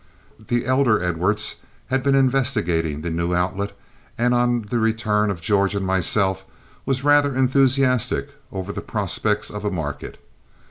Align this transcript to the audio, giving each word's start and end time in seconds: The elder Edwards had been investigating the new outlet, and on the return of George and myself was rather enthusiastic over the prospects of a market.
The 0.47 0.65
elder 0.65 0.99
Edwards 0.99 1.57
had 1.91 2.01
been 2.01 2.15
investigating 2.15 3.01
the 3.01 3.11
new 3.11 3.35
outlet, 3.35 3.77
and 4.17 4.33
on 4.33 4.63
the 4.63 4.79
return 4.79 5.29
of 5.29 5.41
George 5.41 5.75
and 5.75 5.85
myself 5.85 6.43
was 6.87 7.03
rather 7.03 7.35
enthusiastic 7.35 8.29
over 8.51 8.73
the 8.73 8.81
prospects 8.81 9.51
of 9.51 9.63
a 9.63 9.69
market. 9.69 10.19